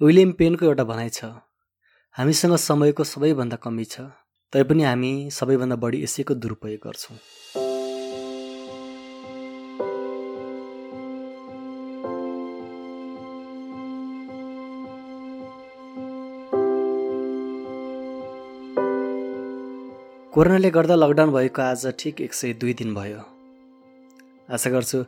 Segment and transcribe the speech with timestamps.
[0.00, 1.24] William पेनको एउटा भनाइ छ।
[2.14, 4.00] हामीसँग समयको सबैभन्दा कमी छ
[4.52, 7.16] तैपनि हामी सबैभन्दा बढी यसैको दुरुपयोग गर्छौँ।
[20.32, 23.22] कोरोनाले गर्दा लकडाउन भएको आज ठिक एक सय दुई दिन भयो।
[24.48, 25.04] आशा गर्छु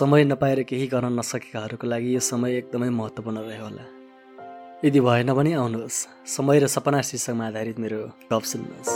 [0.00, 3.99] समय नपाएर केही गर्न नसकेकाहरूको लागि यो समय एकदमै महत्त्वपूर्ण रह्यो होला।
[4.84, 8.00] यदि भएन भने आउनुहोस्। समय र सपना शीर्षकमा आधारित मेरो
[8.32, 8.92] गफ सुन्नुहोस्।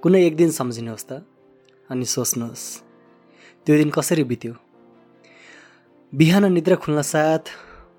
[0.00, 1.20] कुनै एक दिन सम्झिनुहोस् त
[1.90, 2.66] अनि सोच्नुहोस्
[3.66, 4.52] त्यो दिन कसरी बित्यो?
[6.12, 7.44] बिहान निद्रा खुल्न साथ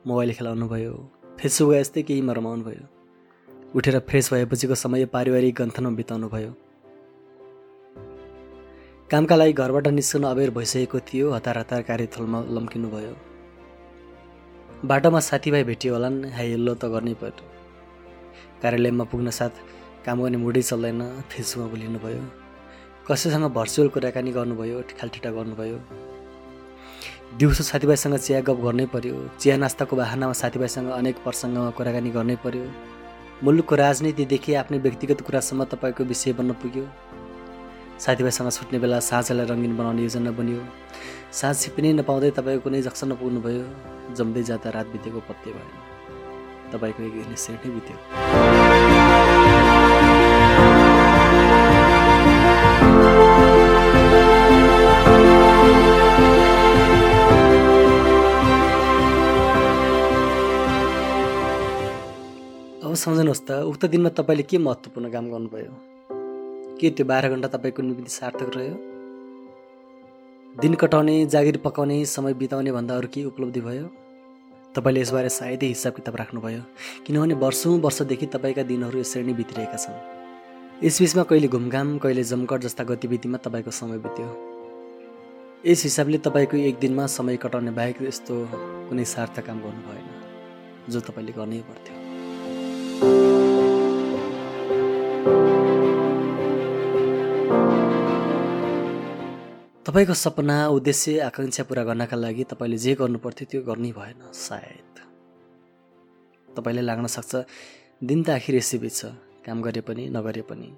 [0.08, 0.94] मोबाइल खेलाउनु भयो
[1.38, 2.86] फेसबुक यस्तै केहीमा रमाउनु भयो।
[3.78, 6.54] उठेर फ्रेस भएपछिको समय पारिवारिक गन्थनमा बिताउनु भयो।
[9.12, 13.14] कामका लागि घरबाट निस्कन अबेर भइसकेको थियो। हतार हतार कार्यस्थलमा लम्किनुभयो।
[14.84, 17.46] बाटोमा साथीभाइ भेटियो होलान्। हेल्लो त गर्नै पर्यो
[18.62, 19.54] कार्यालयमा पुग्न साथ
[20.06, 22.22] काम गर्ने मुडै चल्दैन। फेसबुकमा बोलिनुभयो।
[23.08, 25.78] कसैसँग भर्चुअल कुराकानी गर्नुभयो। ठिठालठिटा गर्नुभयो।
[27.40, 32.66] दिउँसो साथीभाइसँग चिया गफ गर्नै पर्यो चिया नास्ताको बाहनामा साथीभाइसँग अनेक प्रसङ्गमा कुराकानी गर्नै पर्यो
[33.44, 36.86] मुलुकको राजनीतिदेखि आफ्नै व्यक्तिगत कुरासम्म तपाईँको विषय बन्न पुग्यो।
[37.98, 40.62] साथीभाइसँग छुट्ने बेला साँझलाई रङ्गिन बनाउने योजना बन्यो।
[41.34, 43.66] साँझ छिप्पिनै नपाउँदै तपाईँको कुनै जक्सन पुग्नुभयो
[44.18, 45.72] जम्दै जाँदा रात बितेको पत्ते भएन
[46.72, 47.36] तपाईँको एक नै
[47.76, 47.98] बित्यो।
[62.86, 65.97] अब सम्झनुहोस् त उक्त दिनमा तपाईँले के महत्त्वपूर्ण काम गर्नुभयो?
[66.82, 68.76] के त्यो बाह्र घन्टा तपाईँको निम्ति सार्थक रह्यो?
[70.62, 73.88] दिन कटाउने जागिर पकाउने समय बिताउने भन्दा अरू के उपलब्धि भयो?
[74.76, 76.62] तपाईँले यसबारे सायदै हिसाब किताब राख्नुभयो।
[77.06, 79.98] किनभने वर्षौँ वर्षदेखि तपाईँका दिनहरू यसरी नै बितिरहेका छन्।
[80.86, 84.28] यसबिचमा कहिले घुमघाम कहिले जमकट जस्ता गतिविधिमा तपाईँको समय बित्यो।
[85.66, 88.36] यस हिसाबले तपाईँको एक दिनमा समय कटाउने बाहेक यस्तो
[88.90, 90.08] कुनै सार्थक काम गर्नु भएन
[90.94, 91.96] जो तपाईँले गर्नै पर्थ्यो।
[99.88, 104.96] तपाईँको सपना उद्देश्य आकाङ्क्षा पुरा गर्नका लागि तपाईँले जे गर्नु पर्थ्यो त्यो गर्नै भएन सायद।
[106.60, 107.48] तपाईँले लाग्न सक्छ
[108.04, 109.06] दिन त आखिर यसै बित्छ
[109.48, 110.70] काम गरे पनि नगरे पनि।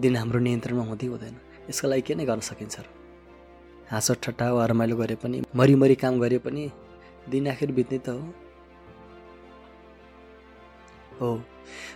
[0.00, 1.36] दिन हाम्रो नियन्त्रणमा हुँदै हुँदैन
[1.68, 2.88] यसको लागि के नै गर्न सकिन्छ र?
[3.92, 6.72] हाँसो ठट्टा वा रमाइलो गरे पनि मरिमरि काम गरे पनि
[7.28, 8.32] दिन आखिर बित्ने त हो।
[11.20, 11.42] हो।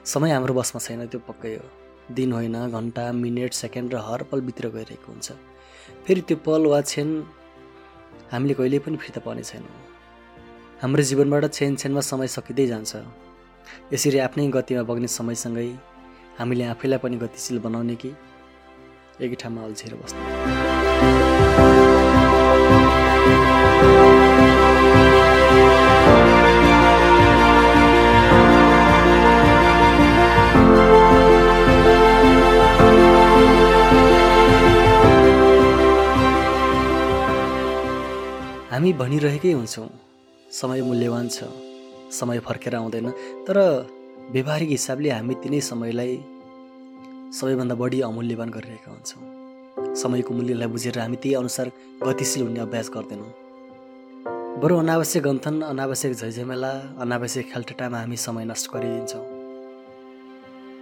[0.05, 4.41] समय हाम्रो बसमा छैन त्यो पक्कै हो। दिन होइन घन्टा मिनट सेकेन्ड र हर पल
[4.41, 5.29] बितेर गइरहेको हुन्छ।
[6.07, 7.09] फेरि त्यो पल वा क्षण
[8.33, 9.75] हामीले कहिले पनि फिर्ता पाउने छैनौँ।
[10.83, 12.93] हाम्रो जीवनबाट छेन छेनमा समय सकिँदै जान्छ।
[13.93, 15.69] यसरी आफ्नै गतिमा बग्ने समयसँगै
[16.39, 18.11] हामीले आफैलाई पनि गतिशील बनाउने कि?
[19.21, 20.21] एकै ठाउँमा अल्झेर बस्ने।
[38.81, 39.89] हामी भनिरहेकै हुन्छौँ।
[40.51, 41.45] समय मूल्यवान छ
[42.19, 43.09] समय फर्केर आउँदैन
[43.47, 43.57] तर
[44.33, 46.13] व्यवहारिक हिसाबले हामी तिनै समयलाई
[47.39, 49.23] सबैभन्दा बढी अमूल्यवान गरिरहेका हुन्छौँ।
[50.03, 51.67] समयको मूल्यलाई बुझेर हामी त्यही अनुसार
[52.07, 53.31] गतिशील हुने अभ्यास गर्दैनौँ।
[54.63, 56.73] बरु अनावश्यक गन्थन अनावश्यक झैझमेला
[57.05, 59.25] अनावश्यक खेलटटामा हामी समय नष्ट गरिदिन्छौँ।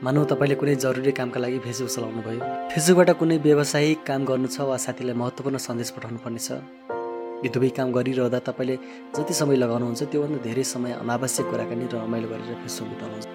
[0.06, 4.70] मानौ तपाईँले कुनै जरुरी कामका लागि फेसबुक चलाउनु भयो फेसबुकबाट कुनै व्यावसायिक काम गर्नु छ
[4.70, 6.62] वा साथीलाई महत्त्वपूर्ण सन्देश पठाउनु पर्ने छ
[7.38, 8.76] यी दुवै काम गरिरहँदा तपाईँले
[9.14, 13.26] जति समय लगाउनुहुन्छ त्योभन्दा धेरै समय अनावश्यक कुराकानी र रमाइलो गरेर फेसबुक बिताउनुहुन्छ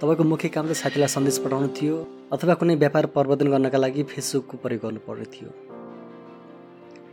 [0.00, 1.96] तपाईँको मुख्य काम त साथीलाई सन्देश पठाउनु थियो
[2.32, 5.50] अथवा कुनै व्यापार प्रवर्धन गर्नका लागि फेसबुकको प्रयोग गर्नुपर्ने थियो।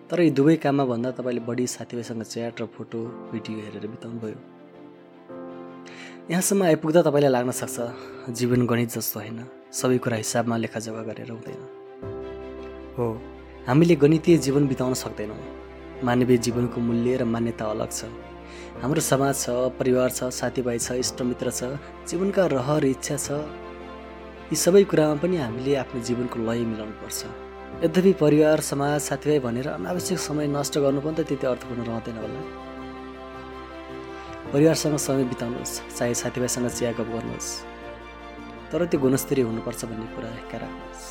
[0.09, 2.99] तर यी दुवै काममा भन्दा तपाईँले बढी साथीभाइसँग च्याट र फोटो
[3.31, 4.39] भिडियो हेरेर बिताउनु भयो
[6.31, 9.39] यहाँसम्म आइपुग्दा तपाईँलाई लाग्न सक्छ जीवन गणित जस्तो होइन।
[9.75, 11.61] सबै कुरा हिसाबमा लेखाजोखा गरेर हुँदैन।
[12.97, 13.07] हो।
[13.67, 15.37] हामीले गणितीय जीवन बिताउन सक्दैनौँ।
[16.03, 18.07] मानवीय जीवनको मूल्य र मान्यता अलग छ।
[18.81, 21.75] हाम्रो समाज छ परिवार छ साथीभाइ छ इष्टमित्र छ
[22.07, 23.27] जीवनका रहर इच्छा छ।
[24.49, 27.19] यी सबै कुरामा पनि हामीले आफ्नो जीवनको लय मिलाउनुपर्छ।
[27.83, 32.41] यद्यपि परिवार समाज साथीभाइ भनेर अनावश्यक समय नष्ट गर्नु पनि त त्यति अर्थपूर्ण रहँदैन होला।
[34.55, 37.49] परिवारसँग समय बिताउनुहोस् चाहे साथीभाइसँग चिया गफ गर्नुहोस्।
[38.71, 40.29] तर त्यो गुणस्तरीय हुनुपर्छ भन्ने कुरा
[40.63, 41.05] राख्नुहोस्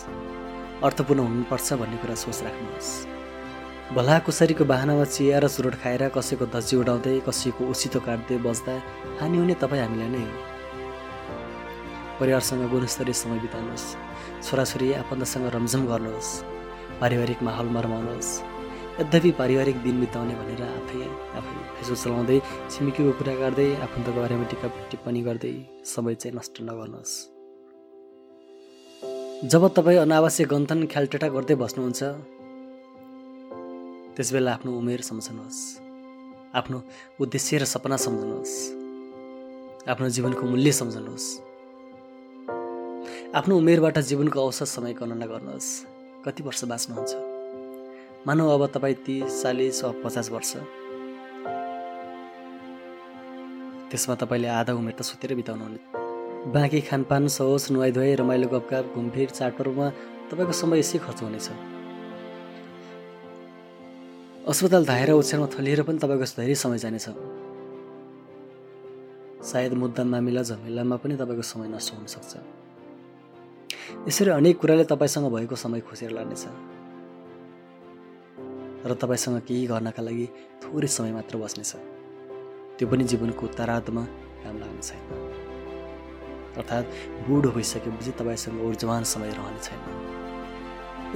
[0.85, 2.91] अर्थपूर्ण हुनुपर्छ भन्ने कुरा सोच राख्नुहोस्।
[3.97, 8.75] भलाकुसरीको बाहनामा चिया र चुरोट खाएर कसैको धजी उडाउँदै कसैको उसितो काट्दै बस्दा
[9.21, 10.35] हानि हुने तपाईँ हामीलाई नै हो।
[12.21, 13.87] परिवारसँग गुणस्तरीय समय बिताउनुहोस्।
[14.45, 16.31] छोराछोरी आफन्तसँग रमझम गर्नुहोस्।
[17.01, 18.33] पारिवारिक माहौलमा रमाउनुहोस्
[19.01, 21.01] यद्यपि पारिवारिक दिन बिताउने भनेर आफै
[21.39, 22.39] आफै फेसबुक चलाउँदै
[22.71, 25.55] छिमेकीको कुरा गर्दै आफन्तको बारेमा टिका टिप्पणी गर्दै
[25.95, 27.38] समय चाहिँ नष्ट नगर्नुहोस्।
[29.45, 32.03] जब तपाईँ अनावश्यक गन्थन ख्यालटेटा गर्दै बस्नुहुन्छ
[34.17, 35.79] त्यसबेला आफ्नो उमेर सम्झनुहोस्।
[36.55, 36.83] आफ्नो
[37.21, 38.55] उद्देश्य र सपना सम्झनुहोस्।
[39.89, 41.39] आफ्नो जीवनको मूल्य सम्झनुहोस्।
[43.35, 45.87] आफ्नो उमेरबाट जीवनको औसत समय गणना गर्नुहोस्।
[46.27, 47.15] कति वर्ष बाँच्नुहुन्छ?
[48.27, 50.57] मानौ अब तपाईँ तिस चालिस वा पचास वर्ष।
[53.91, 56.08] त्यसमा तपाईँले आधा उमेर त सुतेर बिताउनु हुने
[56.47, 59.91] बाँकी खानपान सहोस नुहाइ रमाइलो गफगाफ घुमफिर चाडपर्वमा
[60.31, 61.49] तपाईँको समय यसै खर्च हुनेछ।
[64.49, 67.09] अस्पताल धाएर ओछ्यानमा थलिएर पनि तपाईँको धेरै समय जानेछ।
[69.45, 72.33] सायद मुद्दा मामिला झमेलामा पनि तपाईँको समय नष्ट हुनसक्छ।
[74.09, 76.45] यसरी अनेक कुराले तपाईँसँग भएको समय खोसेर लानेछ।
[78.87, 80.27] र तपाईँसँग केही गर्नका लागि
[80.63, 81.73] थोरै समय मात्र बस्नेछ।
[82.79, 84.05] त्यो पनि जीवनको उत्तरार्धमा
[84.43, 85.38] काम लाग्ने छैन।
[86.59, 86.87] अर्थात्
[87.29, 89.81] बुढो भइसकेपछि तपाईँसँग ऊर्जवान समय रहने छैन।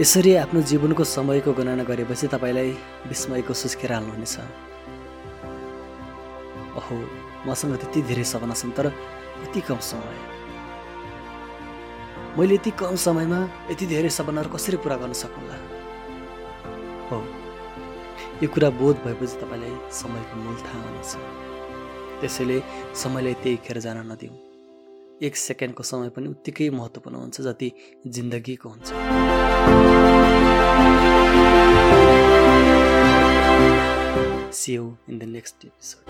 [0.01, 2.71] यसरी आफ्नो जीवनको समयको गणना गरेपछि तपाईँलाई
[3.09, 4.37] विस्मयको सुस्केर हाल्नुहुनेछ
[6.79, 6.97] ओहो
[7.47, 8.89] मसँग त्यति धेरै सपना छन् तर
[9.43, 10.17] कति कम समय।
[12.39, 13.41] मैले यति कम समयमा
[13.71, 15.57] यति धेरै सपनाहरू कसरी पुरा गर्न सकुँला?
[17.11, 17.19] हो
[18.43, 21.13] यो कुरा बोध भएपछि तपाईँलाई समयको मूल थाहा हुनेछ।
[22.21, 22.59] त्यसैले
[23.03, 24.52] समयलाई त्यही खेर जान नदिउँ।
[25.23, 27.71] एक सेकेन्डको समय पनि उत्तिकै महत्त्वपूर्ण हुन्छ जति
[28.07, 28.89] जिन्दगीको हुन्छ।
[34.55, 36.03] See in the next episode